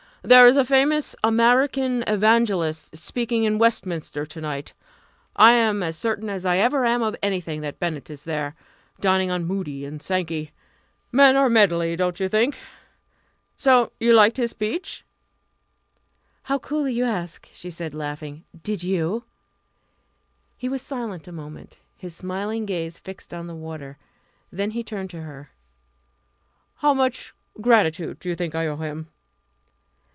There 0.23 0.45
is 0.45 0.55
a 0.55 0.63
famous 0.63 1.15
American 1.23 2.03
evangelist 2.05 2.95
speaking 2.95 3.43
in 3.43 3.57
Westminster 3.57 4.23
to 4.23 4.39
night 4.39 4.75
I 5.35 5.53
am 5.53 5.81
as 5.81 5.97
certain 5.97 6.29
as 6.29 6.45
I 6.45 6.57
ever 6.59 6.85
am 6.85 7.01
of 7.01 7.15
anything 7.23 7.61
that 7.61 7.79
Bennett 7.79 8.07
is 8.07 8.23
there 8.23 8.53
dining 8.99 9.31
on 9.31 9.45
Moody 9.45 9.83
and 9.83 9.99
Sankey. 9.99 10.51
Men 11.11 11.35
are 11.35 11.47
a 11.47 11.49
medley, 11.49 11.95
don't 11.95 12.19
you 12.19 12.29
think? 12.29 12.55
So 13.55 13.93
you 13.99 14.13
liked 14.13 14.37
his 14.37 14.51
speech?" 14.51 15.03
"How 16.43 16.59
coolly 16.59 16.93
you 16.93 17.03
ask!" 17.05 17.49
she 17.51 17.71
said, 17.71 17.95
laughing. 17.95 18.43
"Did 18.61 18.83
you?" 18.83 19.23
He 20.55 20.69
was 20.69 20.83
silent 20.83 21.27
a 21.27 21.31
moment, 21.31 21.79
his 21.97 22.15
smiling 22.15 22.67
gaze 22.67 22.99
fixed 22.99 23.33
on 23.33 23.47
the 23.47 23.55
water. 23.55 23.97
Then 24.51 24.69
he 24.71 24.83
turned 24.83 25.09
to 25.09 25.21
her. 25.23 25.49
"How 26.75 26.93
much 26.93 27.33
gratitude 27.59 28.19
do 28.19 28.29
you 28.29 28.35
think 28.35 28.53
I 28.53 28.67
owe 28.67 28.75
him?" 28.75 29.07